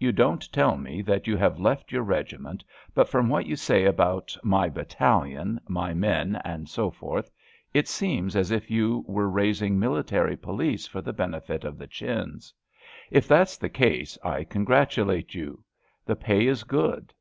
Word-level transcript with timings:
You 0.00 0.10
don't 0.10 0.52
tell 0.52 0.76
me 0.76 1.00
that 1.02 1.28
you 1.28 1.36
have 1.36 1.60
left 1.60 1.92
your 1.92 2.02
regiment, 2.02 2.64
but 2.92 3.08
from 3.08 3.28
what 3.28 3.46
you 3.46 3.54
say 3.54 3.84
about 3.84 4.36
my 4.42 4.68
bat 4.68 4.88
talion,'* 4.98 5.60
*^ 5.60 5.60
my 5.68 5.94
men," 5.94 6.40
and 6.44 6.68
so 6.68 6.90
forth, 6.90 7.30
it 7.72 7.86
seems 7.86 8.34
as 8.34 8.50
if 8.50 8.68
you 8.68 9.04
were 9.06 9.30
raising 9.30 9.78
military 9.78 10.36
police 10.36 10.88
for 10.88 11.00
the 11.00 11.12
benefit 11.12 11.62
of 11.64 11.78
the 11.78 11.86
Chins. 11.86 12.52
If 13.12 13.28
that's 13.28 13.56
the 13.56 13.68
case, 13.68 14.18
I 14.24 14.42
congratulate 14.42 15.36
you. 15.36 15.62
The 16.04 16.16
pay 16.16 16.48
is 16.48 16.64
good. 16.64 17.14